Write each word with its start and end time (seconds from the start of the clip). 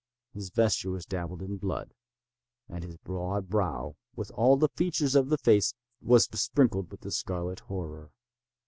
His 0.33 0.49
vesture 0.49 0.89
was 0.89 1.05
dabbled 1.05 1.43
in 1.43 1.57
blood—and 1.57 2.83
his 2.83 2.97
broad 2.97 3.49
brow, 3.51 3.97
with 4.15 4.31
all 4.31 4.57
the 4.57 4.69
features 4.69 5.13
of 5.13 5.29
the 5.29 5.37
face, 5.37 5.75
was 6.01 6.27
besprinkled 6.27 6.89
with 6.89 7.01
the 7.01 7.11
scarlet 7.11 7.59
horror. 7.59 8.09